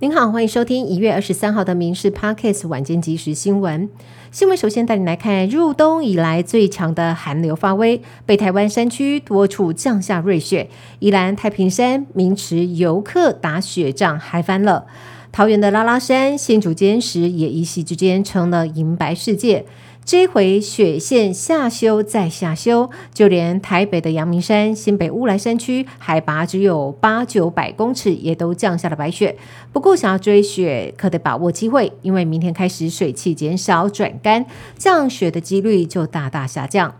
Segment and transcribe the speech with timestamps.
[0.00, 3.90] 您好，欢迎收听一月二十三号的《民事 Podcast》晚间即时新闻。
[4.30, 14.86] 新闻首先带你来看，入冬以来最强的寒流发威，北台湾山区多处降下瑞雪，宜兰太平山、明池游客打雪仗嗨翻了。
[15.32, 19.66] 桃园的拉拉山、新竹尖石也一夕之间成了银白世界。
[20.08, 29.36] 这回雪线下修再下修，就连台北的阳明山、新北乌来山区，海拔只有八九百公尺，也都降下了白雪。
[29.70, 34.46] 不过，想要追雪，可得把握机会，因为明天开始水汽减少转干，
[34.78, 36.94] 降雪的几率就大大下降。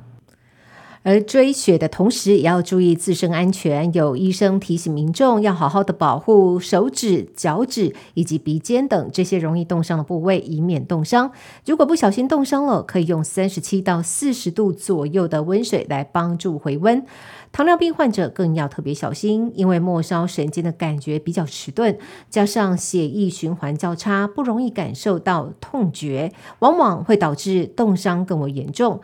[1.02, 3.92] 而追雪的同时，也要注意自身安全。
[3.94, 11.30] 有医生提醒民众要好好的保护手指、脚趾以及鼻尖等这些容易冻伤的部位，以免冻伤。
[11.64, 17.04] 如果不小心冻伤了，可以用三十七到四十度左右的温水来帮助回温。
[17.50, 21.96] 糖尿病患者更要特别小心，因为末梢神经的感觉比较迟钝，
[22.28, 29.00] 加上血液循环较差，不容易感受到痛觉，往往会导致冻伤更为严重。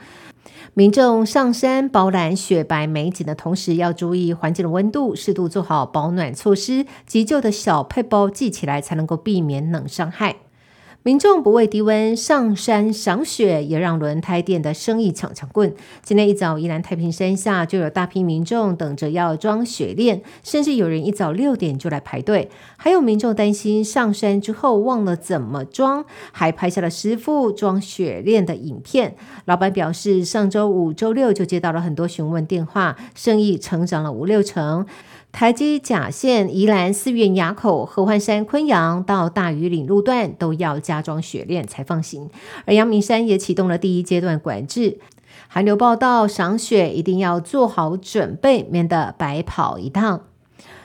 [0.75, 10.44] 民众上山饱览雪白美景的同时，要注意环境的温度，适度做好保暖措施，急救的小配包系起来，才能够避免冷伤害。
[11.07, 15.75] 民众不畏低温上山赏雪，也让轮胎店的生意抢抢棍。
[16.03, 22.49] 今天一早，宜兰太平山下就有大批民众等着要装雪链，甚至有人一早六点就来排队。
[22.79, 29.15] 还有民众担心上山之后忘了怎么装，还拍下了师傅装雪链的影片。
[29.45, 34.87] 老板表示，上周五、周六就接到了很多询问电话，生意成长了五六成。
[35.35, 42.31] 台基甲线、宜兰四院垭口、合欢山、昆阳到大屿岭路段都要加装雪链才放行，
[42.67, 45.01] 而阳明山也启动了第一阶段管制。
[45.49, 50.21] 寒流报道，赏雪一定要做好准备，免得白跑一趟。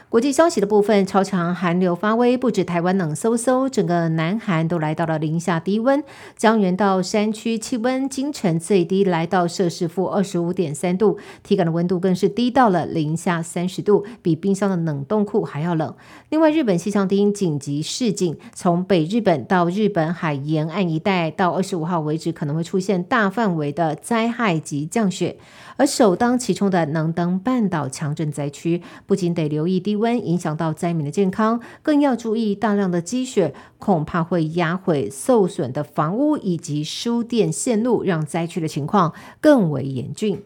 [0.10, 6.04] 国际消息的部分，超强寒流发威，不止台湾冷飕飕，整个南韩都来到了零下低温。
[6.36, 15.94] 江原道山区气温今晨最低来到摄氏负二十五点三度，体感的温度更是低到了零下三十度，比冰箱的冷冻库还要冷。
[16.30, 25.38] 另外，日本气象厅紧急示警，从北日本到日本海沿岸一带，到二十五号为止，可能会出现大范围的灾害级降雪。
[25.78, 40.42] 而首当其冲的能登半岛强震灾区，不仅得留意低温影响到灾民的健康，更要注意大量的积雪恐怕会压毁受损的房屋以及输电线路，让灾区的情况更为严峻。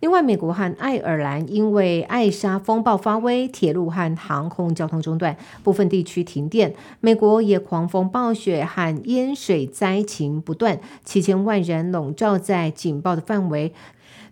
[0.00, 6.72] 另外，美国和爱尔兰因为艾莎风暴发威，铁路和航空交通中断，部分地区停电。
[7.00, 13.74] 美国也狂风暴雪和淹水灾情不断，七千万人笼罩在警报的范围。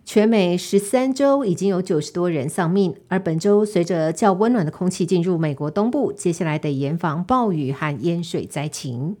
[0.09, 9.17] 全美十三州已经有九十多人丧命，而本周随着较温暖的空气进入美国东部，接下来得严防暴雨和淹水灾情。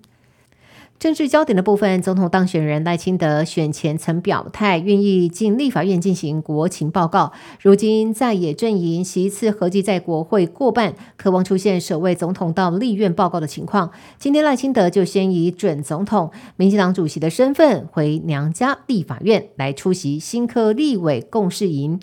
[0.99, 7.31] 政治焦点的部分，总统当选人赖清德选前曾表态，愿意进立法院进行国情报告。
[7.61, 13.91] 如今在野阵营席次合计在国会过半，渴望出现首位总统到立院报告的情况。
[14.17, 21.99] 今天赖清德就先以准总统、民进党主席的身份回娘家立法院来出席新科立委共事营。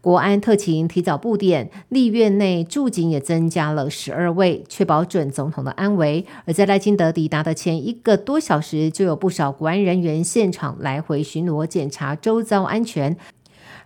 [0.00, 6.24] 国安特勤提早布点，立院内驻警也增加了十二位，确保准总统的安危。
[6.46, 13.16] 而在赖清德抵达的前一个多小时，就有不少国安人员现场来回巡逻检查周遭安全。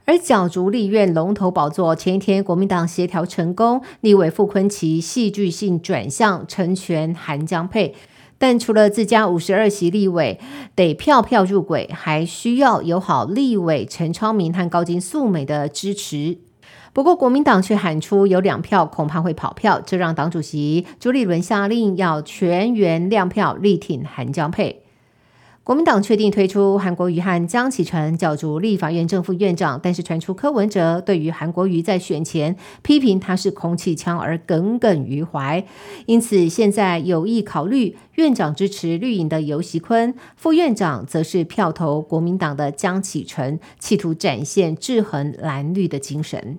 [0.05, 7.95] 而角逐立院龙头宝座，前一天国民党协调成功，立委傅昆奇戏剧性转向成全韩江佩。
[8.37, 10.41] 但除了自家五十二席立委
[10.75, 16.39] 得票票入轨，还需要友好立委陈超明和高金素美的支持。
[16.95, 24.83] 不过国民党却喊出有两票恐怕会跑票，这让党主席朱立伦下令要全员亮票力挺韩江配。
[25.65, 35.65] 国民党确定推出韩国瑜和江启臣角逐立法院正副院长，但是传出柯文哲对于韩国瑜在选前批评他是空气枪而耿耿于怀，
[36.07, 46.59] 因此现在有意考虑院长支持绿营的游锡坤，副院长则是票投国民党的江启臣，企图展现制衡蓝绿的精神。